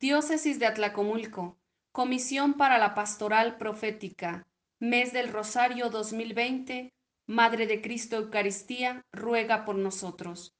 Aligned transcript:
Diócesis 0.00 0.58
de 0.58 0.64
Atlacomulco, 0.64 1.58
Comisión 1.92 2.54
para 2.54 2.78
la 2.78 2.94
Pastoral 2.94 3.58
Profética, 3.58 4.46
Mes 4.78 5.12
del 5.12 5.28
Rosario 5.28 5.90
2020, 5.90 6.94
Madre 7.26 7.66
de 7.66 7.82
Cristo 7.82 8.16
Eucaristía, 8.16 9.04
ruega 9.12 9.66
por 9.66 9.76
nosotros. 9.76 10.54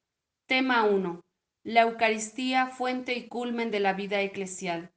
Tema 0.44 0.84
1. 0.84 1.24
La 1.64 1.80
Eucaristía, 1.80 2.66
fuente 2.66 3.14
y 3.14 3.28
culmen 3.28 3.70
de 3.70 3.80
la 3.80 3.94
vida 3.94 4.20
eclesial. 4.20 4.92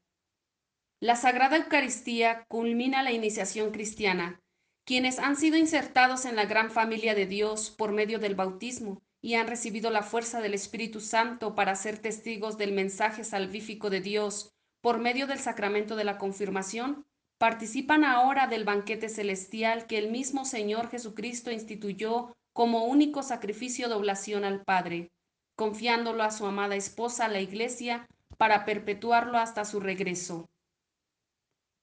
La 1.00 1.16
Sagrada 1.16 1.56
Eucaristía 1.56 2.44
culmina 2.50 3.02
la 3.02 3.14
iniciación 3.14 3.72
cristiana, 3.72 4.42
quienes 4.84 5.20
han 5.20 5.38
sido 5.38 5.56
insertados 5.56 6.26
en 6.26 6.36
la 6.36 6.44
gran 6.44 6.70
familia 6.70 7.16
de 7.16 7.28
Dios 7.28 7.72
por 7.72 7.94
medio 7.94 8.20
del 8.20 8.36
bautismo 8.36 9.02
y 9.24 9.36
han 9.36 9.48
recibido 9.48 9.90
la 9.90 10.04
fuerza 10.04 10.42
del 10.42 10.54
Espíritu 10.54 11.00
Santo 11.00 11.56
para 11.56 11.78
ser 11.78 11.98
testigos 11.98 12.58
del 12.58 12.74
mensaje 12.74 13.24
salvífico 13.24 13.90
de 13.90 14.02
Dios 14.02 14.52
por 14.82 15.00
medio 15.00 15.28
del 15.28 15.40
sacramento 15.40 15.96
de 15.96 16.04
la 16.04 16.18
confirmación, 16.18 17.06
participan 17.40 18.04
ahora 18.04 18.48
del 18.48 18.66
banquete 18.66 19.08
celestial 19.08 19.88
que 19.88 19.98
el 19.98 20.12
mismo 20.12 20.44
Señor 20.44 20.90
Jesucristo 20.90 21.52
instituyó 21.52 22.36
como 22.52 22.84
único 22.84 23.24
sacrificio 23.24 23.88
de 23.88 23.96
oblación 23.96 24.44
al 24.44 24.62
Padre, 24.66 25.10
confiándolo 25.56 26.22
a 26.24 26.32
su 26.32 26.46
amada 26.46 26.76
esposa, 26.76 27.30
la 27.30 27.40
Iglesia, 27.40 28.06
para 28.38 28.66
perpetuarlo 28.66 29.38
hasta 29.38 29.64
su 29.64 29.80
regreso. 29.80 30.50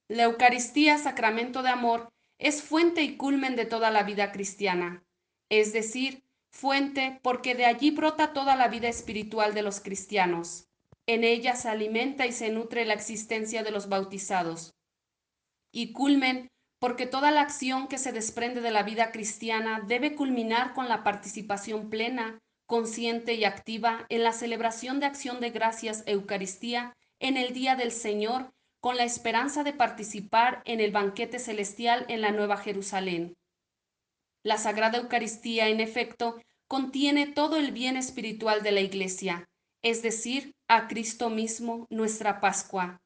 La 0.08 0.24
Eucaristía, 0.24 0.98
sacramento 0.98 1.62
de 1.62 1.70
amor, 1.70 2.10
es 2.38 2.62
fuente 2.62 3.02
y 3.02 3.16
culmen 3.16 3.56
de 3.56 3.64
toda 3.64 3.90
la 3.90 4.02
vida 4.02 4.30
cristiana, 4.30 5.02
es 5.48 5.72
decir, 5.72 6.22
fuente 6.50 7.20
porque 7.22 7.54
de 7.54 7.64
allí 7.64 7.90
brota 7.90 8.32
toda 8.32 8.56
la 8.56 8.68
vida 8.68 8.88
espiritual 8.88 9.54
de 9.54 9.62
los 9.62 9.80
cristianos. 9.80 10.66
En 11.06 11.24
ella 11.24 11.56
se 11.56 11.68
alimenta 11.68 12.26
y 12.26 12.32
se 12.32 12.50
nutre 12.50 12.84
la 12.84 12.94
existencia 12.94 13.62
de 13.62 13.70
los 13.70 13.88
bautizados. 13.88 14.74
Y 15.72 15.92
culmen 15.92 16.50
porque 16.80 17.06
toda 17.06 17.30
la 17.30 17.42
acción 17.42 17.88
que 17.88 17.98
se 17.98 18.12
desprende 18.12 18.60
de 18.60 18.70
la 18.70 18.82
vida 18.82 19.12
cristiana 19.12 19.84
debe 19.86 20.14
culminar 20.14 20.72
con 20.72 20.88
la 20.88 21.04
participación 21.04 21.90
plena, 21.90 22.38
consciente 22.66 23.34
y 23.34 23.44
activa 23.44 24.06
en 24.08 24.22
la 24.22 24.32
celebración 24.32 24.98
de 24.98 25.06
acción 25.06 25.40
de 25.40 25.50
gracias 25.50 26.02
Eucaristía 26.06 26.94
en 27.18 27.36
el 27.36 27.52
Día 27.52 27.76
del 27.76 27.92
Señor, 27.92 28.50
con 28.80 28.96
la 28.96 29.04
esperanza 29.04 29.62
de 29.62 29.74
participar 29.74 30.62
en 30.64 30.80
el 30.80 30.90
banquete 30.90 31.38
celestial 31.38 32.06
en 32.08 32.22
la 32.22 32.32
Nueva 32.32 32.56
Jerusalén. 32.56 33.36
La 34.42 34.56
Sagrada 34.56 34.96
Eucaristía, 34.96 35.68
en 35.68 35.80
efecto, 35.80 36.40
contiene 36.66 37.26
todo 37.26 37.56
el 37.56 37.72
bien 37.72 37.98
espiritual 37.98 38.62
de 38.62 38.72
la 38.72 38.80
Iglesia, 38.80 39.44
es 39.82 40.02
decir, 40.02 40.54
a 40.66 40.88
Cristo 40.88 41.28
mismo, 41.28 41.86
nuestra 41.90 42.40
Pascua. 42.40 43.02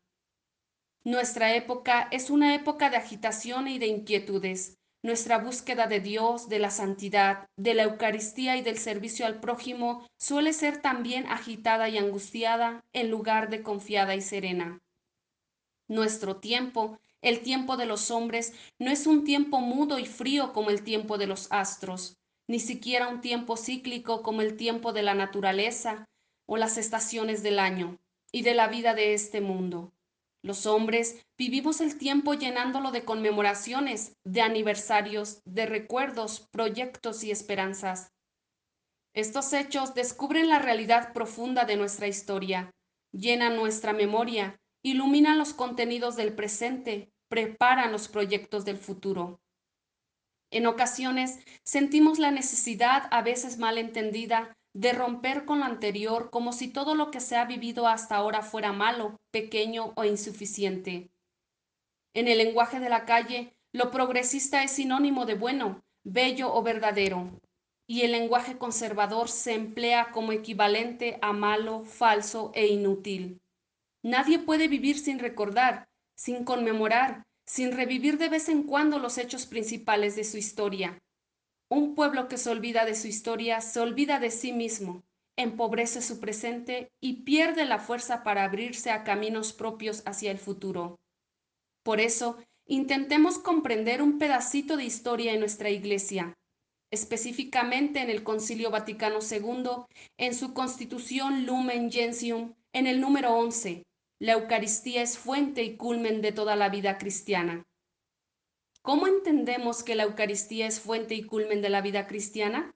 Nuestra 1.03 1.55
época 1.55 2.09
es 2.13 2.31
una 2.31 2.55
época 2.55 2.89
de 2.89 2.97
agitación 2.97 3.67
y 3.67 3.79
de 3.79 3.89
inquietudes. 3.89 4.79
Nuestra 5.03 5.39
búsqueda 5.39 5.87
de 5.87 6.01
Dios, 6.01 6.49
de 6.49 6.61
la 6.61 6.71
santidad, 6.71 7.49
de 7.57 7.75
la 7.75 7.83
Eucaristía 7.83 8.57
y 8.57 8.63
del 8.63 8.79
servicio 8.79 9.27
al 9.27 9.41
prójimo 9.41 10.07
suele 10.17 10.53
ser 10.53 10.81
también 10.81 11.27
agitada 11.27 11.89
y 11.89 11.99
angustiada 11.99 12.85
en 12.93 13.11
lugar 13.11 13.51
de 13.51 13.63
confiada 13.63 14.15
y 14.15 14.23
serena. 14.23 14.81
Nuestro 15.89 16.37
tiempo 16.37 16.99
el 17.25 17.41
tiempo 17.41 17.79
de 17.79 17.87
los 17.87 18.11
hombres 18.11 18.53
no 18.79 18.91
es 18.91 19.07
un 19.07 19.25
tiempo 19.25 19.59
mudo 19.61 19.99
y 19.99 20.05
frío 20.05 20.53
como 20.53 20.69
el 20.69 20.85
tiempo 20.85 21.17
de 21.17 21.27
los 21.27 21.51
astros, 21.51 22.19
ni 22.47 22.61
siquiera 22.61 23.09
un 23.09 23.23
tiempo 23.23 23.57
cíclico 23.57 24.23
como 24.23 24.43
el 24.43 24.59
tiempo 24.59 24.93
de 24.93 25.03
la 25.03 25.15
naturaleza 25.15 26.05
o 26.47 26.59
las 26.59 26.77
estaciones 26.77 27.43
del 27.43 27.59
año 27.59 27.99
y 28.31 28.43
de 28.43 28.53
la 28.53 28.69
vida 28.69 28.93
de 28.93 29.15
este 29.15 29.41
mundo. 29.41 29.95
Los 30.43 30.67
hombres 30.67 31.25
vivimos 31.39 31.81
el 31.81 31.97
tiempo 31.97 32.35
llenándolo 32.35 32.91
de 32.91 33.07
conmemoraciones, 33.07 34.13
de 34.25 34.43
aniversarios, 34.43 35.41
de 35.47 35.65
recuerdos, 35.65 36.47
proyectos 36.51 37.25
y 37.25 37.31
esperanzas. 37.31 38.13
Estos 39.15 39.55
hechos 39.55 39.95
descubren 39.95 40.51
la 40.51 40.59
realidad 40.59 41.15
profunda 41.15 41.65
de 41.65 41.77
nuestra 41.77 42.07
historia, 42.07 42.71
llenan 43.13 43.57
nuestra 43.57 43.95
memoria, 43.95 44.61
iluminan 44.85 45.39
los 45.39 45.55
contenidos 45.55 46.15
del 46.15 46.35
presente 46.35 47.11
preparan 47.29 47.91
los 47.91 48.07
proyectos 48.07 48.65
del 48.65 48.77
futuro. 48.77 49.41
En 50.53 50.67
ocasiones 50.67 51.41
sentimos 51.65 52.19
la 52.19 52.31
necesidad, 52.31 53.09
a 53.11 53.23
veces 53.23 53.59
mal 53.59 53.79
entendida, 53.79 54.57
de 54.75 54.93
romper 54.93 55.47
con 55.47 55.61
lo 55.61 55.65
anterior 55.65 56.31
como 56.31 56.53
si 56.53 56.69
todo 56.69 56.95
lo 56.95 57.11
que 57.11 57.21
se 57.21 57.37
ha 57.37 57.45
vivido 57.45 57.89
hasta 57.89 58.17
ahora 58.17 58.43
fuera 58.43 58.73
malo, 58.73 59.21
pequeño 59.33 59.95
o 59.97 60.05
insuficiente. 60.05 61.11
En 62.15 62.29
el 62.29 62.39
lenguaje 62.39 62.79
de 62.79 62.91
la 62.91 63.05
calle, 63.05 63.57
lo 63.73 63.91
progresista 63.91 64.63
es 64.63 64.73
sinónimo 64.73 65.27
de 65.27 65.35
bueno, 65.35 65.83
bello 66.05 66.55
o 66.55 66.63
verdadero, 66.63 67.41
y 67.89 68.03
el 68.03 68.13
lenguaje 68.13 68.59
conservador 68.59 69.29
se 69.29 69.55
emplea 69.55 70.13
como 70.13 70.33
equivalente 70.33 71.19
a 71.23 71.33
malo, 71.33 71.85
falso 71.85 72.53
e 72.55 72.67
inútil. 72.67 73.41
Nadie 74.05 74.39
puede 74.39 74.69
vivir 74.69 74.99
sin 74.99 75.19
recordar, 75.19 75.89
sin 76.15 76.45
conmemorar, 76.45 77.25
sin 77.47 77.73
revivir 77.73 78.19
de 78.19 78.29
vez 78.29 78.51
en 78.51 78.65
cuando 78.65 78.99
los 78.99 79.17
hechos 79.17 79.47
principales 79.47 80.15
de 80.15 80.25
su 80.25 80.37
historia. 80.37 80.99
Un 81.71 81.95
pueblo 81.95 82.29
que 82.29 82.37
se 82.37 82.51
olvida 82.51 82.85
de 82.85 82.97
su 82.97 83.09
historia 83.09 83.63
se 83.63 83.81
olvida 83.81 84.21
de 84.21 84.31
sí 84.31 84.53
mismo, 84.53 85.03
empobrece 85.37 86.03
su 86.03 86.21
presente 86.21 86.93
y 87.01 87.23
pierde 87.23 87.65
la 87.65 87.79
fuerza 87.79 88.23
para 88.23 88.45
abrirse 88.45 88.91
a 88.91 89.05
caminos 89.05 89.55
propios 89.55 90.03
hacia 90.05 90.31
el 90.31 90.39
futuro. 90.39 91.01
Por 91.83 91.99
eso, 91.99 92.37
intentemos 92.67 93.39
comprender 93.39 94.03
un 94.03 94.19
pedacito 94.19 94.77
de 94.77 94.85
historia 94.85 95.33
en 95.33 95.41
nuestra 95.41 95.71
Iglesia, 95.71 96.35
específicamente 96.91 98.01
en 98.03 98.11
el 98.11 98.23
Concilio 98.23 98.71
Vaticano 98.71 99.21
II, 99.29 99.87
en 100.19 100.35
su 100.35 100.53
Constitución 100.53 101.47
Lumen 101.47 101.91
Gentium, 101.91 102.53
en 102.75 102.87
el 102.87 103.01
número 103.01 103.35
11, 103.35 103.83
la 104.21 104.35
Eucaristía 104.35 105.03
es 105.03 105.19
fuente 105.19 105.63
y 105.65 105.77
culmen 105.77 106.21
de 106.23 106.33
toda 106.33 106.55
la 106.57 106.69
vida 106.69 106.99
cristiana. 106.99 107.67
¿Cómo 108.83 109.07
entendemos 109.07 109.83
que 109.83 109.95
la 109.95 110.05
Eucaristía 110.05 110.67
es 110.67 110.81
fuente 110.81 111.15
y 111.15 111.25
culmen 111.25 111.63
de 111.63 111.69
la 111.69 111.81
vida 111.81 112.07
cristiana? 112.07 112.75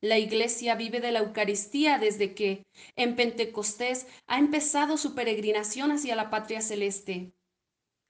La 0.00 0.18
Iglesia 0.18 0.76
vive 0.76 1.00
de 1.00 1.10
la 1.10 1.20
Eucaristía 1.20 1.98
desde 1.98 2.34
que, 2.34 2.62
en 2.94 3.16
Pentecostés, 3.16 4.06
ha 4.28 4.38
empezado 4.38 4.96
su 4.96 5.14
peregrinación 5.14 5.90
hacia 5.90 6.14
la 6.14 6.30
patria 6.30 6.60
celeste. 6.60 7.32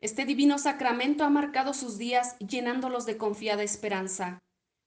Este 0.00 0.26
divino 0.26 0.58
sacramento 0.58 1.24
ha 1.24 1.30
marcado 1.30 1.72
sus 1.72 1.96
días 1.96 2.36
llenándolos 2.40 3.06
de 3.06 3.16
confiada 3.16 3.62
esperanza. 3.62 4.38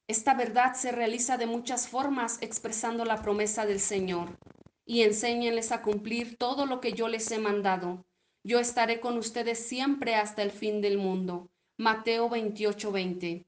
Esta 0.06 0.34
verdad 0.34 0.74
se 0.74 0.92
realiza 0.92 1.38
de 1.38 1.46
muchas 1.46 1.88
formas 1.88 2.38
expresando 2.40 3.04
la 3.04 3.20
promesa 3.20 3.66
del 3.66 3.80
Señor 3.80 4.38
y 4.86 5.02
enséñenles 5.02 5.72
a 5.72 5.82
cumplir 5.82 6.36
todo 6.36 6.66
lo 6.66 6.80
que 6.80 6.92
yo 6.92 7.08
les 7.08 7.30
he 7.30 7.38
mandado. 7.38 8.04
Yo 8.44 8.58
estaré 8.58 9.00
con 9.00 9.16
ustedes 9.18 9.58
siempre 9.58 10.14
hasta 10.14 10.42
el 10.42 10.50
fin 10.50 10.80
del 10.80 10.98
mundo. 10.98 11.48
Mateo 11.78 12.28
28:20. 12.28 13.46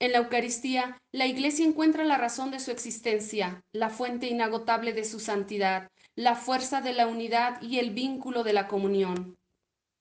En 0.00 0.12
la 0.12 0.18
Eucaristía, 0.18 0.98
la 1.12 1.26
Iglesia 1.26 1.64
encuentra 1.64 2.04
la 2.04 2.18
razón 2.18 2.50
de 2.50 2.58
su 2.58 2.72
existencia, 2.72 3.62
la 3.72 3.88
fuente 3.88 4.26
inagotable 4.26 4.92
de 4.92 5.04
su 5.04 5.20
santidad, 5.20 5.90
la 6.16 6.34
fuerza 6.34 6.80
de 6.80 6.92
la 6.92 7.06
unidad 7.06 7.62
y 7.62 7.78
el 7.78 7.90
vínculo 7.90 8.42
de 8.42 8.52
la 8.52 8.66
comunión. 8.66 9.38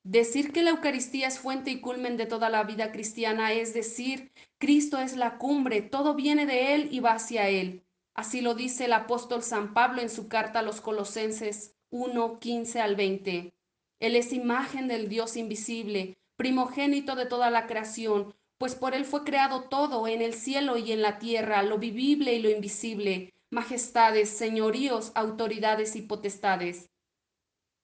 Decir 0.03 0.51
que 0.51 0.63
la 0.63 0.71
Eucaristía 0.71 1.27
es 1.27 1.37
fuente 1.37 1.69
y 1.69 1.79
culmen 1.79 2.17
de 2.17 2.25
toda 2.25 2.49
la 2.49 2.63
vida 2.63 2.91
cristiana 2.91 3.53
es 3.53 3.75
decir, 3.75 4.31
Cristo 4.57 4.99
es 4.99 5.15
la 5.15 5.37
cumbre, 5.37 5.83
todo 5.83 6.15
viene 6.15 6.47
de 6.47 6.73
Él 6.73 6.87
y 6.91 6.99
va 6.99 7.13
hacia 7.13 7.47
Él. 7.49 7.83
Así 8.13 8.41
lo 8.41 8.55
dice 8.55 8.85
el 8.85 8.93
apóstol 8.93 9.41
San 9.41 9.73
Pablo 9.73 10.01
en 10.01 10.09
su 10.09 10.27
carta 10.27 10.59
a 10.59 10.63
los 10.63 10.81
Colosenses 10.81 11.75
1, 11.91 12.39
15 12.39 12.81
al 12.81 12.95
20. 12.95 13.53
Él 13.99 14.15
es 14.15 14.33
imagen 14.33 14.87
del 14.87 15.07
Dios 15.09 15.37
invisible, 15.37 16.17
primogénito 16.35 17.15
de 17.15 17.25
toda 17.25 17.49
la 17.51 17.67
creación, 17.67 18.33
pues 18.57 18.75
por 18.75 18.93
Él 18.93 19.05
fue 19.05 19.23
creado 19.23 19.63
todo 19.69 20.07
en 20.07 20.21
el 20.21 20.33
cielo 20.33 20.77
y 20.77 20.91
en 20.91 21.01
la 21.01 21.19
tierra, 21.19 21.63
lo 21.63 21.77
vivible 21.77 22.33
y 22.33 22.41
lo 22.41 22.49
invisible, 22.49 23.33
majestades, 23.49 24.29
señoríos, 24.29 25.11
autoridades 25.15 25.95
y 25.95 26.01
potestades. 26.01 26.89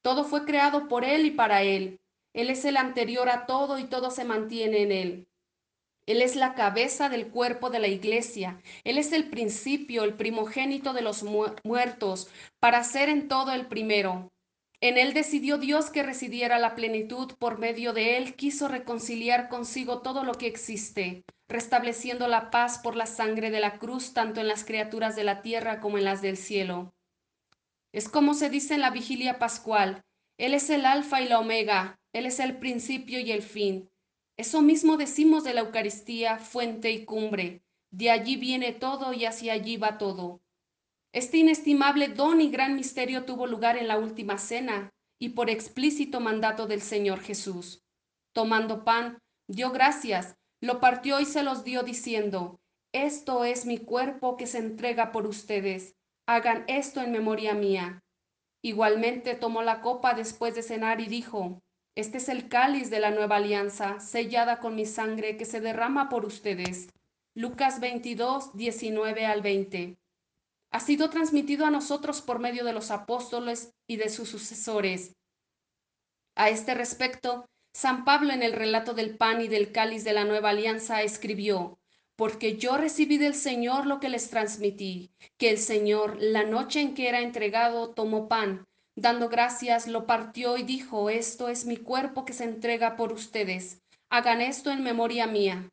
Todo 0.01 0.23
fue 0.23 0.45
creado 0.45 0.87
por 0.87 1.03
Él 1.03 1.25
y 1.25 1.31
para 1.31 1.63
Él. 1.63 1.99
Él 2.33 2.49
es 2.49 2.65
el 2.65 2.77
anterior 2.77 3.29
a 3.29 3.45
todo 3.45 3.79
y 3.79 3.85
todo 3.85 4.11
se 4.11 4.23
mantiene 4.23 4.83
en 4.83 4.91
Él. 4.91 5.27
Él 6.07 6.21
es 6.21 6.37
la 6.37 6.55
cabeza 6.55 7.09
del 7.09 7.27
cuerpo 7.27 7.69
de 7.69 7.79
la 7.79 7.89
iglesia. 7.89 8.61
Él 8.85 8.97
es 8.97 9.11
el 9.11 9.29
principio, 9.29 10.05
el 10.05 10.13
primogénito 10.13 10.93
de 10.93 11.01
los 11.01 11.23
muertos, 11.63 12.29
para 12.59 12.83
ser 12.85 13.09
en 13.09 13.27
todo 13.27 13.51
el 13.51 13.67
primero. 13.67 14.31
En 14.79 14.97
Él 14.97 15.13
decidió 15.13 15.57
Dios 15.57 15.89
que 15.89 16.03
residiera 16.03 16.59
la 16.59 16.75
plenitud, 16.75 17.33
por 17.37 17.59
medio 17.59 17.91
de 17.91 18.17
Él 18.17 18.35
quiso 18.35 18.69
reconciliar 18.69 19.49
consigo 19.49 20.01
todo 20.01 20.23
lo 20.23 20.35
que 20.35 20.47
existe, 20.47 21.23
restableciendo 21.49 22.29
la 22.29 22.51
paz 22.51 22.79
por 22.79 22.95
la 22.95 23.05
sangre 23.05 23.51
de 23.51 23.59
la 23.59 23.77
cruz, 23.77 24.13
tanto 24.13 24.39
en 24.39 24.47
las 24.47 24.63
criaturas 24.63 25.15
de 25.17 25.25
la 25.25 25.41
tierra 25.41 25.81
como 25.81 25.97
en 25.97 26.05
las 26.05 26.21
del 26.21 26.37
cielo. 26.37 26.93
Es 27.91 28.07
como 28.07 28.33
se 28.33 28.49
dice 28.49 28.75
en 28.75 28.81
la 28.81 28.91
vigilia 28.91 29.39
pascual, 29.39 30.03
Él 30.37 30.53
es 30.53 30.69
el 30.69 30.85
alfa 30.85 31.21
y 31.21 31.27
la 31.27 31.39
omega, 31.39 31.99
Él 32.13 32.25
es 32.27 32.39
el 32.39 32.57
principio 32.57 33.19
y 33.19 33.31
el 33.31 33.41
fin. 33.41 33.89
Eso 34.37 34.61
mismo 34.61 34.97
decimos 34.97 35.43
de 35.43 35.55
la 35.55 35.61
Eucaristía, 35.61 36.37
fuente 36.37 36.91
y 36.91 37.05
cumbre. 37.05 37.63
De 37.91 38.11
allí 38.11 38.35
viene 38.35 38.71
todo 38.71 39.11
y 39.13 39.25
hacia 39.25 39.53
allí 39.53 39.77
va 39.77 39.97
todo. 39.97 40.41
Este 41.11 41.37
inestimable 41.37 42.09
don 42.09 42.39
y 42.41 42.51
gran 42.51 42.75
misterio 42.75 43.25
tuvo 43.25 43.47
lugar 43.47 43.77
en 43.77 43.87
la 43.87 43.97
última 43.97 44.37
cena 44.37 44.93
y 45.19 45.29
por 45.29 45.49
explícito 45.49 46.19
mandato 46.19 46.67
del 46.67 46.81
Señor 46.81 47.21
Jesús. 47.21 47.83
Tomando 48.33 48.83
pan, 48.83 49.17
dio 49.47 49.71
gracias, 49.71 50.35
lo 50.61 50.79
partió 50.79 51.19
y 51.19 51.25
se 51.25 51.41
los 51.41 51.63
dio 51.63 51.81
diciendo, 51.81 52.59
Esto 52.93 53.43
es 53.43 53.65
mi 53.65 53.79
cuerpo 53.79 54.37
que 54.37 54.45
se 54.45 54.59
entrega 54.59 55.11
por 55.11 55.25
ustedes, 55.25 55.95
hagan 56.27 56.63
esto 56.67 57.01
en 57.01 57.11
memoria 57.11 57.55
mía. 57.55 58.03
Igualmente 58.61 59.33
tomó 59.33 59.63
la 59.63 59.81
copa 59.81 60.13
después 60.13 60.53
de 60.53 60.61
cenar 60.61 61.01
y 61.01 61.07
dijo, 61.07 61.63
Este 61.97 62.19
es 62.19 62.29
el 62.29 62.47
cáliz 62.47 62.91
de 62.91 62.99
la 62.99 63.09
nueva 63.09 63.37
alianza, 63.37 63.99
sellada 63.99 64.59
con 64.59 64.75
mi 64.75 64.85
sangre 64.85 65.35
que 65.35 65.45
se 65.45 65.61
derrama 65.61 66.09
por 66.09 66.25
ustedes. 66.25 66.89
Lucas 67.33 67.79
22, 67.79 68.55
19 68.55 69.25
al 69.25 69.41
20. 69.41 69.97
Ha 70.69 70.79
sido 70.79 71.09
transmitido 71.09 71.65
a 71.65 71.71
nosotros 71.71 72.21
por 72.21 72.37
medio 72.37 72.63
de 72.65 72.71
los 72.71 72.91
apóstoles 72.91 73.73
y 73.87 73.95
de 73.95 74.09
sus 74.09 74.29
sucesores. 74.29 75.15
A 76.35 76.51
este 76.51 76.75
respecto, 76.75 77.47
San 77.73 78.05
Pablo 78.05 78.31
en 78.31 78.43
el 78.43 78.53
relato 78.53 78.93
del 78.93 79.17
pan 79.17 79.41
y 79.41 79.47
del 79.47 79.71
cáliz 79.71 80.03
de 80.03 80.13
la 80.13 80.23
nueva 80.23 80.51
alianza 80.51 81.01
escribió, 81.01 81.79
porque 82.15 82.57
yo 82.57 82.77
recibí 82.77 83.17
del 83.17 83.33
Señor 83.33 83.87
lo 83.87 83.99
que 83.99 84.09
les 84.09 84.29
transmití, 84.29 85.09
que 85.39 85.49
el 85.49 85.57
Señor, 85.57 86.17
la 86.19 86.43
noche 86.43 86.79
en 86.79 86.93
que 86.93 87.09
era 87.09 87.21
entregado, 87.21 87.89
tomó 87.89 88.27
pan, 88.27 88.66
dando 88.97 89.29
gracias, 89.29 89.87
lo 89.87 90.07
partió 90.07 90.57
y 90.57 90.63
dijo, 90.63 91.09
esto 91.09 91.49
es 91.49 91.65
mi 91.65 91.77
cuerpo 91.77 92.25
que 92.25 92.33
se 92.33 92.43
entrega 92.43 92.95
por 92.95 93.13
ustedes, 93.13 93.79
hagan 94.09 94.41
esto 94.41 94.71
en 94.71 94.83
memoria 94.83 95.27
mía. 95.27 95.69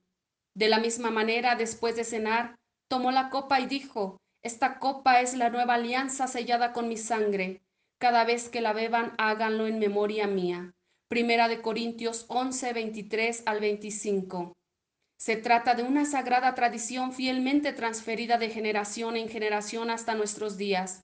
De 0.54 0.68
la 0.68 0.78
misma 0.78 1.10
manera, 1.10 1.56
después 1.56 1.96
de 1.96 2.04
cenar, 2.04 2.56
tomó 2.88 3.10
la 3.10 3.30
copa 3.30 3.60
y 3.60 3.66
dijo, 3.66 4.18
esta 4.42 4.78
copa 4.78 5.22
es 5.22 5.34
la 5.34 5.48
nueva 5.48 5.74
alianza 5.74 6.26
sellada 6.26 6.72
con 6.72 6.86
mi 6.86 6.98
sangre. 6.98 7.62
Cada 7.98 8.24
vez 8.24 8.50
que 8.50 8.60
la 8.60 8.74
beban, 8.74 9.14
háganlo 9.16 9.66
en 9.66 9.78
memoria 9.78 10.26
mía. 10.26 10.74
Primera 11.08 11.48
de 11.48 11.62
Corintios 11.62 12.26
11, 12.28 12.74
23 12.74 13.42
al 13.46 13.60
25. 13.60 14.52
Se 15.18 15.36
trata 15.36 15.74
de 15.74 15.82
una 15.82 16.04
sagrada 16.04 16.54
tradición 16.54 17.12
fielmente 17.12 17.72
transferida 17.72 18.36
de 18.36 18.50
generación 18.50 19.16
en 19.16 19.30
generación 19.30 19.90
hasta 19.90 20.14
nuestros 20.14 20.58
días. 20.58 21.00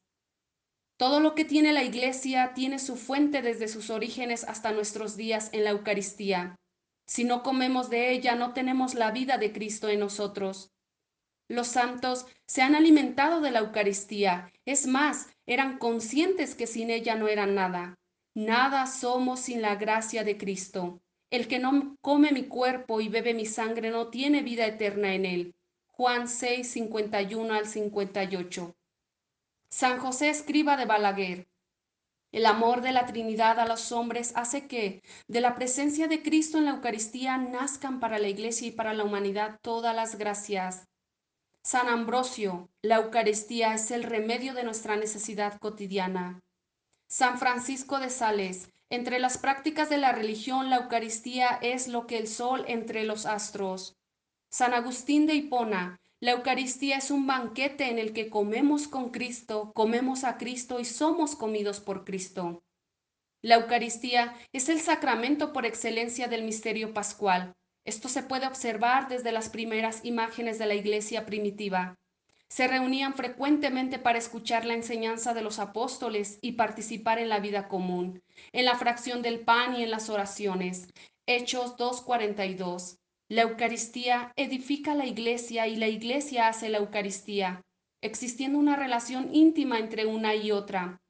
Todo 1.00 1.20
lo 1.20 1.35
que 1.35 1.47
tiene 1.47 1.73
la 1.73 1.82
Iglesia 1.82 2.52
tiene 2.55 2.79
su 2.79 2.94
fuente 2.94 3.41
desde 3.41 3.69
sus 3.69 3.88
orígenes 3.88 4.44
hasta 4.44 4.70
nuestros 4.70 5.17
días 5.17 5.49
en 5.55 5.64
la 5.64 5.70
Eucaristía. 5.70 6.56
Si 7.06 7.25
no 7.25 7.43
comemos 7.43 7.88
de 7.88 8.12
ella, 8.12 8.35
no 8.35 8.52
tenemos 8.52 8.93
la 8.93 9.11
vida 9.11 9.38
de 9.38 9.50
Cristo 9.50 9.88
en 9.88 10.00
nosotros. 10.00 10.73
Los 11.49 11.69
santos 11.69 12.26
se 12.47 12.61
han 12.61 12.75
alimentado 12.75 13.41
de 13.41 13.50
la 13.50 13.61
Eucaristía, 13.61 14.52
es 14.67 14.87
más, 14.87 15.31
eran 15.47 15.79
conscientes 15.79 16.55
que 16.55 16.67
sin 16.67 16.91
ella 16.91 17.14
no 17.14 17.29
eran 17.29 17.55
nada. 17.55 17.94
Nada 18.35 18.87
somos 18.87 19.41
sin 19.41 19.62
la 19.62 19.76
gracia 19.76 20.23
de 20.23 20.37
Cristo. 20.37 21.00
El 21.31 21.49
que 21.49 21.58
no 21.58 21.97
come 22.02 22.31
mi 22.31 22.44
cuerpo 22.44 23.00
y 23.00 23.08
bebe 23.08 23.32
mi 23.32 23.47
sangre 23.47 23.91
no 23.91 24.08
tiene 24.08 24.43
vida 24.43 24.67
eterna 24.67 25.14
en 25.14 25.25
él. 25.25 25.55
Juan 25.87 26.29
6, 26.29 26.70
51 26.70 27.55
al 27.55 27.67
58. 27.67 28.76
San 29.70 29.99
José 29.99 30.31
escriba 30.31 30.76
de 30.76 30.84
Balaguer. 30.84 31.49
El 32.32 32.46
amor 32.46 32.81
de 32.81 32.93
la 32.93 33.06
Trinidad 33.06 33.58
a 33.58 33.67
los 33.67 33.93
hombres 33.93 34.32
hace 34.37 34.67
que, 34.67 35.02
de 35.26 35.40
la 35.40 35.55
presencia 35.55 36.06
de 36.06 36.22
Cristo 36.22 36.58
en 36.58 36.64
la 36.64 36.72
Eucaristía, 36.72 37.37
nazcan 37.37 37.99
para 37.99 38.19
la 38.19 38.28
Iglesia 38.28 38.69
y 38.69 38.72
para 38.72 38.94
la 38.94 39.05
humanidad 39.05 39.58
todas 39.62 39.94
las 39.94 40.17
gracias. 40.17 40.87
San 41.62 41.88
Ambrosio, 41.88 42.69
la 42.82 42.96
Eucaristía 42.96 43.75
es 43.75 43.90
el 43.90 44.02
remedio 44.02 44.55
de 44.55 44.64
nuestra 44.64 44.96
necesidad 44.96 45.58
cotidiana. 45.58 46.40
San 47.08 47.38
Francisco 47.38 47.99
de 47.99 48.11
Sales, 48.11 48.70
entre 48.90 49.19
las 49.19 49.38
prácticas 49.38 49.88
de 49.90 49.99
la 49.99 50.12
religión, 50.12 50.70
la 50.70 50.76
Eucaristía 50.76 51.58
es 51.62 51.87
lo 51.87 52.06
que 52.06 52.19
el 52.19 52.28
sol 52.28 52.64
entre 52.66 53.05
los 53.05 53.26
astros. 53.26 53.96
San 54.50 54.75
Agustín 54.75 55.26
de 55.26 55.34
Hipona, 55.34 56.00
la 56.20 56.32
Eucaristía 56.32 56.99
es 56.99 57.11
un 57.11 57.26
banquete 57.26 57.88
en 57.88 57.99
el 57.99 58.12
que 58.12 58.31
comemos 58.31 58.87
con 58.87 59.11
Cristo, 59.11 59.72
comemos 59.75 60.25
a 60.25 60.38
Cristo 60.38 60.78
y 60.78 60.84
somos 60.84 61.34
comidos 61.34 61.81
por 61.81 62.05
Cristo. 62.05 62.62
La 63.43 63.56
Eucaristía 63.56 64.34
es 64.52 64.69
el 64.69 64.81
sacramento 64.81 65.52
por 65.52 65.67
excelencia 65.67 66.28
del 66.28 66.44
misterio 66.44 66.93
pascual. 66.93 67.55
Esto 67.84 68.08
se 68.08 68.22
puede 68.22 68.46
observar 68.46 69.08
desde 69.08 69.32
las 69.32 69.49
primeras 69.49 70.05
imágenes 70.05 70.58
de 70.58 70.67
la 70.67 70.75
iglesia 70.75 71.25
primitiva 71.26 71.96
se 72.50 72.66
reunían 72.66 73.14
frecuentemente 73.14 74.00
para 74.00 74.19
escuchar 74.19 74.64
la 74.64 74.75
enseñanza 74.75 75.34
de 75.34 75.40
los 75.40 75.61
apóstoles 75.61 76.40
y 76.43 76.52
participar 76.52 77.20
en 77.20 77.28
la 77.28 77.38
vida 77.38 77.69
común, 77.69 78.23
en 78.50 78.64
la 78.64 78.76
fracción 78.76 79.23
del 79.23 79.40
pan 79.40 79.76
y 79.76 79.84
en 79.84 79.90
las 79.90 80.11
oraciones. 80.11 80.88
Hechos 81.26 81.76
2.42. 81.76 82.99
La 83.31 83.43
Eucaristía 83.43 84.32
edifica 84.35 84.97
la 84.97 85.06
iglesia 85.06 85.69
y 85.69 85.77
la 85.77 85.87
iglesia 85.87 86.49
hace 86.49 86.69
la 86.69 86.79
Eucaristía, 86.79 87.65
existiendo 88.03 88.59
una 88.59 88.75
relación 88.75 89.32
íntima 89.32 89.79
entre 89.79 90.05
una 90.05 90.35
y 90.35 90.50
otra. 90.50 91.00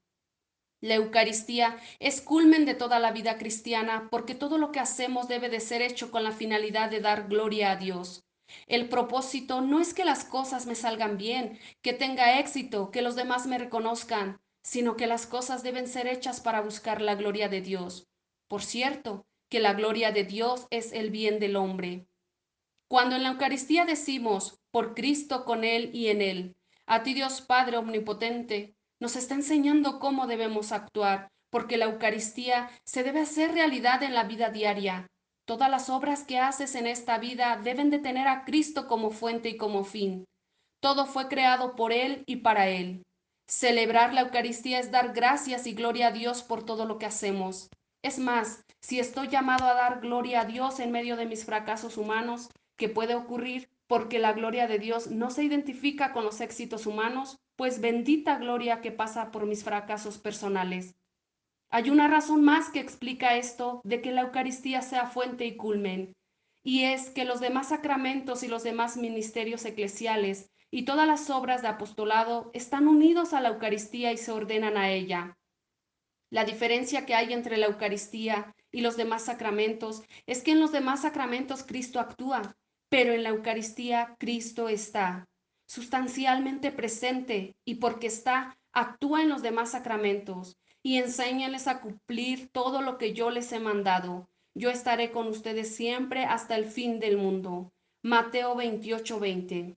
La 0.82 0.96
Eucaristía 0.96 1.78
es 1.98 2.20
culmen 2.20 2.66
de 2.66 2.74
toda 2.74 2.98
la 2.98 3.12
vida 3.12 3.38
cristiana 3.38 4.08
porque 4.10 4.34
todo 4.34 4.58
lo 4.58 4.70
que 4.70 4.80
hacemos 4.80 5.28
debe 5.28 5.48
de 5.48 5.60
ser 5.60 5.80
hecho 5.80 6.10
con 6.10 6.22
la 6.22 6.32
finalidad 6.32 6.90
de 6.90 7.00
dar 7.00 7.26
gloria 7.26 7.70
a 7.70 7.76
Dios. 7.76 8.22
El 8.66 8.90
propósito 8.90 9.62
no 9.62 9.80
es 9.80 9.94
que 9.94 10.04
las 10.04 10.26
cosas 10.26 10.66
me 10.66 10.74
salgan 10.74 11.16
bien, 11.16 11.58
que 11.80 11.94
tenga 11.94 12.38
éxito, 12.38 12.90
que 12.90 13.00
los 13.00 13.16
demás 13.16 13.46
me 13.46 13.56
reconozcan, 13.56 14.42
sino 14.62 14.94
que 14.94 15.06
las 15.06 15.24
cosas 15.24 15.62
deben 15.62 15.88
ser 15.88 16.06
hechas 16.06 16.42
para 16.42 16.60
buscar 16.60 17.00
la 17.00 17.14
gloria 17.14 17.48
de 17.48 17.62
Dios. 17.62 18.08
Por 18.46 18.60
cierto, 18.60 19.24
que 19.48 19.58
la 19.58 19.72
gloria 19.72 20.12
de 20.12 20.24
Dios 20.24 20.66
es 20.68 20.92
el 20.92 21.08
bien 21.08 21.38
del 21.40 21.56
hombre. 21.56 22.08
Cuando 22.90 23.14
en 23.16 23.22
la 23.22 23.30
Eucaristía 23.30 23.84
decimos, 23.84 24.58
por 24.70 24.94
Cristo 24.94 25.44
con 25.44 25.64
Él 25.64 25.90
y 25.94 26.08
en 26.08 26.20
Él, 26.20 26.56
a 26.86 27.02
ti 27.02 27.14
Dios 27.14 27.40
Padre 27.40 27.76
Omnipotente, 27.76 28.74
nos 29.00 29.14
está 29.14 29.34
enseñando 29.34 30.00
cómo 30.00 30.26
debemos 30.26 30.72
actuar, 30.72 31.28
porque 31.50 31.76
la 31.76 31.86
Eucaristía 31.86 32.70
se 32.84 33.02
debe 33.02 33.20
hacer 33.20 33.52
realidad 33.52 34.02
en 34.02 34.14
la 34.14 34.24
vida 34.24 34.50
diaria, 34.50 35.06
Todas 35.50 35.68
las 35.68 35.90
obras 35.90 36.22
que 36.22 36.38
haces 36.38 36.76
en 36.76 36.86
esta 36.86 37.18
vida 37.18 37.58
deben 37.60 37.90
de 37.90 37.98
tener 37.98 38.28
a 38.28 38.44
Cristo 38.44 38.86
como 38.86 39.10
fuente 39.10 39.48
y 39.48 39.56
como 39.56 39.82
fin. 39.82 40.24
Todo 40.80 41.06
fue 41.06 41.26
creado 41.26 41.74
por 41.74 41.92
Él 41.92 42.22
y 42.26 42.36
para 42.36 42.68
Él. 42.68 43.02
Celebrar 43.48 44.14
la 44.14 44.20
Eucaristía 44.20 44.78
es 44.78 44.92
dar 44.92 45.12
gracias 45.12 45.66
y 45.66 45.72
gloria 45.72 46.06
a 46.06 46.12
Dios 46.12 46.44
por 46.44 46.64
todo 46.64 46.86
lo 46.86 46.98
que 46.98 47.06
hacemos. 47.06 47.68
Es 48.00 48.20
más, 48.20 48.62
si 48.80 49.00
estoy 49.00 49.26
llamado 49.26 49.64
a 49.64 49.74
dar 49.74 50.00
gloria 50.00 50.42
a 50.42 50.44
Dios 50.44 50.78
en 50.78 50.92
medio 50.92 51.16
de 51.16 51.26
mis 51.26 51.44
fracasos 51.44 51.96
humanos, 51.96 52.48
que 52.80 52.88
puede 52.88 53.14
ocurrir 53.14 53.68
porque 53.86 54.18
la 54.18 54.32
gloria 54.32 54.66
de 54.66 54.78
Dios 54.78 55.10
no 55.10 55.30
se 55.30 55.44
identifica 55.44 56.14
con 56.14 56.24
los 56.24 56.40
éxitos 56.40 56.86
humanos, 56.86 57.36
pues 57.56 57.82
bendita 57.82 58.38
gloria 58.38 58.80
que 58.80 58.90
pasa 58.90 59.30
por 59.30 59.44
mis 59.44 59.64
fracasos 59.64 60.16
personales. 60.16 60.94
Hay 61.68 61.90
una 61.90 62.08
razón 62.08 62.42
más 62.42 62.70
que 62.70 62.80
explica 62.80 63.36
esto 63.36 63.82
de 63.84 64.00
que 64.00 64.12
la 64.12 64.22
Eucaristía 64.22 64.80
sea 64.80 65.06
fuente 65.06 65.44
y 65.44 65.56
culmen, 65.56 66.14
y 66.62 66.84
es 66.84 67.10
que 67.10 67.26
los 67.26 67.40
demás 67.40 67.68
sacramentos 67.68 68.42
y 68.42 68.48
los 68.48 68.62
demás 68.62 68.96
ministerios 68.96 69.64
eclesiales 69.66 70.50
y 70.70 70.86
todas 70.86 71.06
las 71.06 71.28
obras 71.28 71.60
de 71.60 71.68
apostolado 71.68 72.50
están 72.54 72.88
unidos 72.88 73.34
a 73.34 73.42
la 73.42 73.50
Eucaristía 73.50 74.10
y 74.10 74.16
se 74.16 74.32
ordenan 74.32 74.78
a 74.78 74.90
ella. 74.90 75.36
La 76.30 76.46
diferencia 76.46 77.04
que 77.04 77.14
hay 77.14 77.34
entre 77.34 77.58
la 77.58 77.66
Eucaristía 77.66 78.54
y 78.72 78.80
los 78.80 78.96
demás 78.96 79.24
sacramentos 79.24 80.02
es 80.26 80.42
que 80.42 80.52
en 80.52 80.60
los 80.60 80.72
demás 80.72 81.02
sacramentos 81.02 81.62
Cristo 81.62 82.00
actúa, 82.00 82.56
pero 82.90 83.14
en 83.14 83.22
la 83.22 83.30
Eucaristía 83.30 84.16
Cristo 84.18 84.68
está 84.68 85.26
sustancialmente 85.66 86.72
presente 86.72 87.54
y 87.64 87.76
porque 87.76 88.08
está, 88.08 88.58
actúa 88.72 89.22
en 89.22 89.28
los 89.28 89.40
demás 89.40 89.70
sacramentos 89.70 90.58
y 90.82 90.98
enséñales 90.98 91.68
a 91.68 91.80
cumplir 91.80 92.50
todo 92.50 92.82
lo 92.82 92.98
que 92.98 93.12
yo 93.12 93.30
les 93.30 93.52
he 93.52 93.60
mandado. 93.60 94.28
Yo 94.54 94.70
estaré 94.70 95.12
con 95.12 95.28
ustedes 95.28 95.74
siempre 95.76 96.24
hasta 96.24 96.56
el 96.56 96.64
fin 96.64 96.98
del 96.98 97.16
mundo. 97.16 97.72
Mateo 98.02 98.56
28, 98.56 99.20
20. 99.20 99.76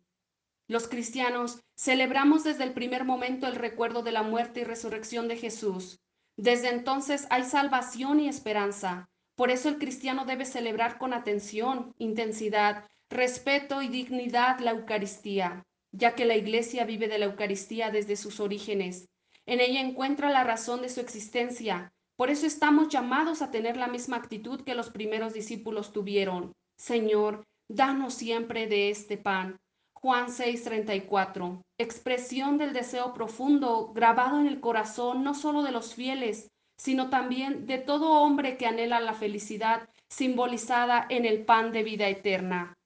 Los 0.67 0.88
cristianos 0.88 1.60
celebramos 1.75 2.43
desde 2.43 2.63
el 2.63 2.74
primer 2.74 3.03
momento 3.03 3.46
el 3.46 3.55
recuerdo 3.55 4.01
de 4.01 4.13
la 4.13 4.24
muerte 4.24 4.62
y 4.62 4.63
resurrección 4.63 5.27
de 5.27 5.38
Jesús. 5.38 6.00
Desde 6.38 6.70
entonces 6.70 7.27
hay 7.29 7.43
salvación 7.43 8.20
y 8.20 8.27
esperanza. 8.27 9.10
Por 9.36 9.51
eso 9.51 9.70
el 9.70 9.77
cristiano 9.77 10.25
debe 10.25 10.46
celebrar 10.46 10.98
con 10.98 11.13
atención, 11.13 11.93
intensidad, 12.00 12.88
respeto 13.10 13.81
y 13.81 13.88
dignidad 13.88 14.60
la 14.60 14.72
Eucaristía, 14.72 15.63
ya 15.91 16.15
que 16.15 16.25
la 16.25 16.36
Iglesia 16.36 16.86
vive 16.86 17.07
de 17.07 17.19
la 17.19 17.25
Eucaristía 17.25 17.91
desde 17.91 18.15
sus 18.15 18.39
orígenes 18.39 19.07
en 19.45 19.60
ella 19.60 19.81
encuentra 19.81 20.29
la 20.29 20.43
razón 20.43 20.81
de 20.81 20.89
su 20.89 21.01
existencia, 21.01 21.91
Por 22.15 22.29
eso 22.29 22.45
estamos 22.45 22.89
llamados 22.89 23.41
a 23.41 23.50
tener 23.50 23.75
la 23.75 23.88
misma 23.88 24.17
actitud 24.17 24.62
que 24.62 24.75
los 24.75 24.91
primeros 24.91 25.33
discípulos 25.33 25.91
tuvieron. 25.91 26.53
Señor, 26.77 27.43
danos 27.67 28.13
siempre 28.13 28.67
de 28.67 28.91
este 28.91 29.17
pan. 29.17 29.57
Juan 29.95 30.27
6:34, 30.29 31.63
expresión 31.79 32.60
del 32.60 32.72
deseo 32.72 33.15
profundo 33.15 33.91
grabado 33.93 34.39
en 34.39 34.45
el 34.45 34.60
corazón 34.60 35.24
no 35.24 35.33
solo 35.33 35.63
de 35.63 35.72
los 35.72 35.95
fieles, 35.95 36.51
sino 36.77 37.10
también 37.10 37.65
de 37.65 37.79
todo 37.79 38.12
hombre 38.22 38.57
que 38.57 38.67
anhela 38.67 39.00
la 39.00 39.15
felicidad 39.15 39.89
simbolizada 40.07 41.07
en 41.10 41.25
el 41.25 41.43
pan 41.45 41.72
de 41.72 41.81
vida 41.81 42.07
eterna. 42.10 42.77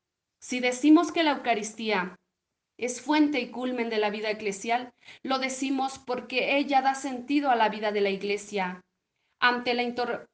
Si 0.48 0.62
decimos 0.62 1.12
que 1.12 1.24
la 1.24 1.32
Eucaristía 1.32 2.18
es 2.78 3.02
fuente 3.02 3.42
y 3.42 3.52
culmen 3.52 3.90
de 3.90 3.98
la 3.98 4.10
vida 4.10 4.30
eclesial, 4.30 4.94
lo 5.22 5.40
decimos 5.40 6.00
porque 6.00 6.56
ella 6.56 6.82
da 6.82 6.96
sentido 6.96 7.52
a 7.52 7.58
la 7.58 7.68
vida 7.68 7.92
de 7.92 8.00
la 8.00 8.12
Iglesia. 8.12 8.82
Ante 9.42 9.74
la 9.74 9.84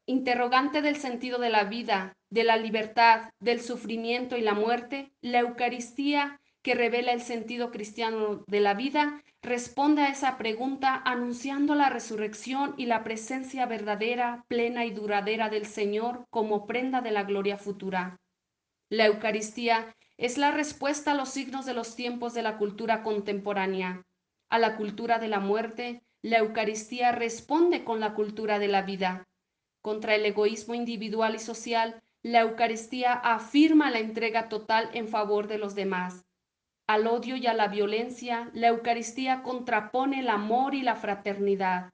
interrogante 0.05 0.84
del 0.84 0.98
sentido 0.98 1.39
de 1.39 1.50
la 1.50 1.63
vida, 1.63 2.15
de 2.29 2.43
la 2.43 2.58
libertad, 2.58 3.32
del 3.39 3.60
sufrimiento 3.60 4.38
y 4.38 4.41
la 4.41 4.53
muerte, 4.53 5.12
la 5.22 5.39
Eucaristía, 5.39 6.39
que 6.62 6.75
revela 6.75 7.12
el 7.12 7.22
sentido 7.22 7.72
cristiano 7.72 8.43
de 8.46 8.60
la 8.60 8.75
vida, 8.75 9.24
responde 9.41 10.03
a 10.03 10.10
esa 10.10 10.38
pregunta 10.38 11.01
anunciando 11.05 11.74
la 11.74 11.89
resurrección 11.89 12.75
y 12.77 12.86
la 12.86 13.03
presencia 13.03 13.65
verdadera, 13.65 14.46
plena 14.48 14.86
y 14.86 14.91
duradera 14.91 15.50
del 15.50 15.65
Señor 15.65 16.27
como 16.29 16.67
prenda 16.67 17.01
de 17.01 17.10
la 17.10 17.24
gloria 17.24 17.58
futura. 17.58 18.20
La 18.93 19.07
Eucaristía 19.07 19.95
es 20.17 20.38
la 20.38 20.51
respuesta 20.51 21.13
a 21.13 21.15
los 21.15 21.29
signos 21.29 21.65
de 21.65 21.73
los 21.73 21.95
tiempos 21.95 22.35
de 22.35 22.43
la 22.43 22.59
cultura 22.59 23.01
contemporánea. 23.01 24.05
A 24.51 24.59
la 24.59 24.75
cultura 24.75 25.17
de 25.17 25.27
la 25.27 25.39
muerte, 25.39 26.03
la 26.21 26.38
Eucaristía 26.38 27.12
responde 27.12 27.83
con 27.83 28.00
la 28.00 28.13
cultura 28.13 28.59
de 28.59 28.67
la 28.67 28.83
vida. 28.83 29.27
Contra 29.81 30.13
el 30.13 30.23
egoísmo 30.27 30.75
individual 30.75 31.33
y 31.33 31.39
social, 31.39 32.03
la 32.21 32.41
Eucaristía 32.41 33.13
afirma 33.13 33.89
la 33.89 33.97
entrega 33.97 34.47
total 34.47 34.91
en 34.93 35.07
favor 35.07 35.47
de 35.47 35.57
los 35.57 35.73
demás. 35.73 36.23
Al 36.85 37.07
odio 37.07 37.35
y 37.35 37.47
a 37.47 37.55
la 37.55 37.69
violencia, 37.69 38.51
la 38.53 38.67
Eucaristía 38.67 39.41
contrapone 39.41 40.19
el 40.19 40.29
amor 40.29 40.75
y 40.75 40.83
la 40.83 40.95
fraternidad. 40.95 41.89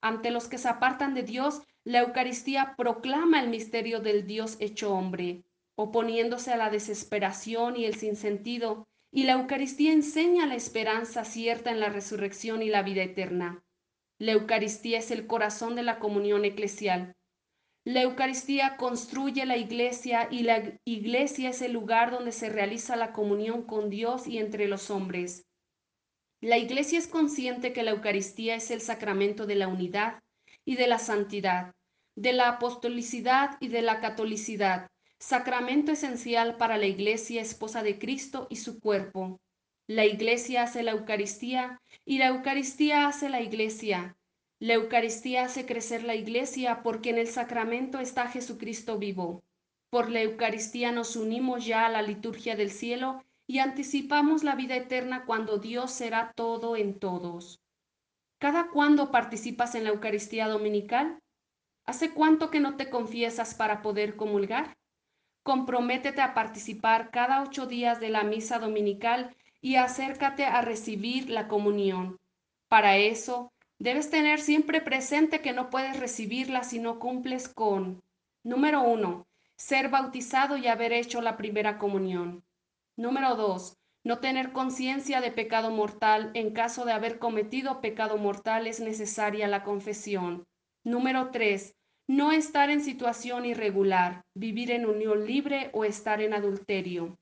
Ante 0.00 0.30
los 0.30 0.48
que 0.48 0.56
se 0.56 0.68
apartan 0.68 1.12
de 1.12 1.24
Dios, 1.24 1.60
la 1.84 1.98
Eucaristía 1.98 2.74
proclama 2.74 3.38
el 3.38 3.50
misterio 3.50 4.00
del 4.00 4.26
Dios 4.26 4.56
hecho 4.60 4.94
hombre, 4.94 5.42
oponiéndose 5.78 6.52
a 6.52 6.56
la 6.56 6.70
desesperación 6.70 7.76
y 7.76 7.84
el 7.84 7.94
sinsentido, 7.94 8.88
y 9.12 9.22
la 9.22 9.34
Eucaristía 9.34 9.92
enseña 9.92 10.44
la 10.44 10.56
esperanza 10.56 11.24
cierta 11.24 11.70
en 11.70 11.78
la 11.78 11.88
resurrección 11.88 12.62
y 12.62 12.68
la 12.68 12.82
vida 12.82 13.04
eterna. 13.04 13.62
La 14.18 14.32
Eucaristía 14.32 14.98
es 14.98 15.12
el 15.12 15.28
corazón 15.28 15.76
de 15.76 15.84
la 15.84 16.00
comunión 16.00 16.44
eclesial. 16.44 17.14
La 17.84 18.02
Eucaristía 18.02 18.76
construye 18.76 19.46
la 19.46 19.56
iglesia 19.56 20.26
y 20.32 20.42
la 20.42 20.80
iglesia 20.84 21.50
es 21.50 21.62
el 21.62 21.74
lugar 21.74 22.10
donde 22.10 22.32
se 22.32 22.48
realiza 22.48 22.96
la 22.96 23.12
comunión 23.12 23.62
con 23.62 23.88
Dios 23.88 24.26
y 24.26 24.38
entre 24.38 24.66
los 24.66 24.90
hombres. 24.90 25.46
La 26.40 26.58
iglesia 26.58 26.98
es 26.98 27.06
consciente 27.06 27.72
que 27.72 27.84
la 27.84 27.92
Eucaristía 27.92 28.56
es 28.56 28.72
el 28.72 28.80
sacramento 28.80 29.46
de 29.46 29.54
la 29.54 29.68
unidad 29.68 30.18
y 30.64 30.74
de 30.74 30.88
la 30.88 30.98
santidad, 30.98 31.72
de 32.16 32.32
la 32.32 32.48
apostolicidad 32.48 33.56
y 33.60 33.68
de 33.68 33.82
la 33.82 34.00
catolicidad, 34.00 34.88
sacramento 35.18 35.92
esencial 35.92 36.56
para 36.56 36.78
la 36.78 36.86
iglesia 36.86 37.40
esposa 37.40 37.82
de 37.82 37.98
Cristo 37.98 38.46
y 38.50 38.56
su 38.56 38.80
cuerpo. 38.80 39.40
La 39.86 40.04
iglesia 40.04 40.64
hace 40.64 40.82
la 40.82 40.92
Eucaristía 40.92 41.80
y 42.04 42.18
la 42.18 42.28
Eucaristía 42.28 43.06
hace 43.06 43.28
la 43.28 43.40
iglesia, 43.40 44.18
la 44.60 44.74
Eucaristía 44.74 45.44
hace 45.44 45.66
crecer 45.66 46.02
la 46.02 46.16
Iglesia 46.16 46.82
porque 46.82 47.10
en 47.10 47.18
el 47.18 47.28
sacramento 47.28 48.00
está 48.00 48.28
Jesucristo 48.28 48.98
vivo. 48.98 49.44
Por 49.88 50.10
la 50.10 50.20
Eucaristía 50.22 50.90
nos 50.90 51.14
unimos 51.14 51.64
ya 51.64 51.86
a 51.86 51.88
la 51.88 52.02
liturgia 52.02 52.56
del 52.56 52.72
cielo 52.72 53.22
y 53.46 53.60
anticipamos 53.60 54.42
la 54.42 54.56
vida 54.56 54.74
eterna 54.74 55.24
cuando 55.26 55.58
Dios 55.58 55.92
será 55.92 56.32
todo 56.34 56.76
en 56.76 56.98
todos. 56.98 57.62
¿Cada 58.40 58.68
cuándo 58.68 59.12
participas 59.12 59.76
en 59.76 59.84
la 59.84 59.90
Eucaristía 59.90 60.48
dominical? 60.48 61.22
¿Hace 61.86 62.12
cuánto 62.12 62.50
que 62.50 62.58
no 62.58 62.76
te 62.76 62.90
confiesas 62.90 63.54
para 63.54 63.80
poder 63.80 64.16
comulgar? 64.16 64.76
Comprométete 65.42 66.20
a 66.20 66.34
participar 66.34 67.10
cada 67.10 67.42
ocho 67.42 67.66
días 67.66 68.00
de 68.00 68.10
la 68.10 68.22
misa 68.22 68.58
dominical 68.58 69.34
y 69.60 69.76
acércate 69.76 70.44
a 70.44 70.60
recibir 70.60 71.30
la 71.30 71.48
comunión. 71.48 72.18
Para 72.68 72.96
eso, 72.96 73.52
Debes 73.80 74.10
tener 74.10 74.40
siempre 74.40 74.80
presente 74.80 75.40
que 75.40 75.52
no 75.52 75.70
puedes 75.70 76.00
recibirla 76.00 76.64
si 76.64 76.80
no 76.80 76.98
cumples 76.98 77.48
con, 77.48 78.02
número 78.42 78.82
uno, 78.82 79.28
ser 79.56 79.88
bautizado 79.88 80.56
y 80.56 80.66
haber 80.66 80.92
hecho 80.92 81.20
la 81.20 81.36
primera 81.36 81.78
comunión. 81.78 82.42
Número 82.96 83.36
dos, 83.36 83.78
no 84.02 84.18
tener 84.18 84.50
conciencia 84.50 85.20
de 85.20 85.30
pecado 85.30 85.70
mortal. 85.70 86.32
En 86.34 86.52
caso 86.52 86.84
de 86.84 86.92
haber 86.92 87.20
cometido 87.20 87.80
pecado 87.80 88.18
mortal 88.18 88.66
es 88.66 88.80
necesaria 88.80 89.46
la 89.46 89.62
confesión. 89.62 90.44
Número 90.82 91.30
tres, 91.30 91.76
no 92.08 92.32
estar 92.32 92.70
en 92.70 92.80
situación 92.82 93.44
irregular, 93.44 94.22
vivir 94.34 94.72
en 94.72 94.86
unión 94.86 95.26
libre 95.26 95.70
o 95.72 95.84
estar 95.84 96.20
en 96.20 96.34
adulterio. 96.34 97.16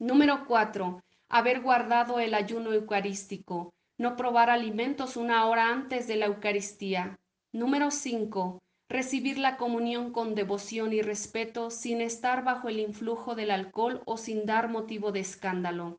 Número 0.00 0.46
cuatro, 0.46 1.02
haber 1.28 1.60
guardado 1.60 2.18
el 2.18 2.34
ayuno 2.34 2.72
eucarístico 2.72 3.72
no 3.98 4.16
probar 4.16 4.50
alimentos 4.50 5.16
una 5.16 5.46
hora 5.46 5.70
antes 5.70 6.06
de 6.06 6.16
la 6.16 6.26
Eucaristía. 6.26 7.18
Número 7.52 7.90
5. 7.90 8.62
Recibir 8.88 9.38
la 9.38 9.56
comunión 9.56 10.12
con 10.12 10.34
devoción 10.34 10.92
y 10.92 11.00
respeto 11.00 11.70
sin 11.70 12.00
estar 12.00 12.44
bajo 12.44 12.68
el 12.68 12.78
influjo 12.78 13.34
del 13.34 13.50
alcohol 13.50 14.02
o 14.04 14.16
sin 14.16 14.44
dar 14.44 14.68
motivo 14.68 15.12
de 15.12 15.20
escándalo. 15.20 15.98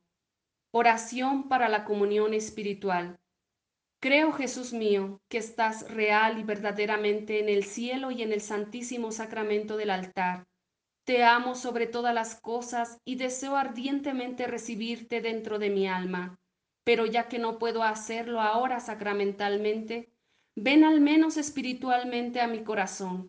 Oración 0.72 1.50
para 1.50 1.70
la 1.70 1.86
comunión 1.86 2.34
espiritual. 2.34 3.18
Creo, 4.00 4.32
Jesús 4.32 4.74
mío, 4.74 5.20
que 5.28 5.38
estás 5.38 5.90
real 5.90 6.40
y 6.40 6.44
verdaderamente 6.44 7.40
en 7.40 7.50
el 7.50 7.64
cielo 7.64 8.12
y 8.12 8.22
en 8.22 8.32
el 8.32 8.42
santísimo 8.42 9.12
sacramento 9.12 9.78
del 9.78 9.90
altar. 9.90 10.46
Te 11.06 11.24
amo 11.24 11.56
sobre 11.56 11.88
todas 11.88 12.14
las 12.14 12.36
cosas 12.36 13.00
y 13.06 13.16
deseo 13.16 13.56
ardientemente 13.56 14.46
recibirte 14.48 15.22
dentro 15.22 15.58
de 15.60 15.70
mi 15.70 15.88
alma 15.88 16.38
pero 16.88 17.06
ya 17.06 17.28
que 17.28 17.38
no 17.38 17.60
puedo 17.60 17.84
hacerlo 17.84 18.40
ahora 18.40 18.80
sacramentalmente, 18.80 20.10
ven 20.56 20.86
al 20.86 21.02
menos 21.02 21.36
espiritualmente 21.36 22.40
a 22.40 22.48
mi 22.48 22.64
corazón. 22.64 23.28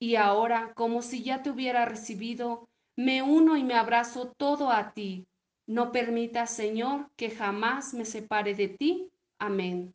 Y 0.00 0.14
ahora, 0.14 0.72
como 0.74 1.02
si 1.02 1.24
ya 1.24 1.42
te 1.42 1.50
hubiera 1.50 1.84
recibido, 1.84 2.68
me 2.96 3.20
uno 3.22 3.56
y 3.56 3.64
me 3.64 3.74
abrazo 3.74 4.32
todo 4.36 4.70
a 4.70 4.92
ti. 4.92 5.26
No 5.66 5.90
permitas, 5.90 6.50
Señor, 6.50 7.10
que 7.16 7.32
jamás 7.32 7.92
me 7.92 8.04
separe 8.04 8.54
de 8.54 8.68
ti. 8.68 9.10
Amén. 9.40 9.90